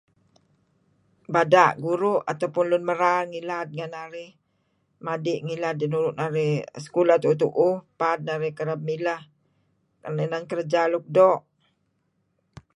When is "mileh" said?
8.87-9.21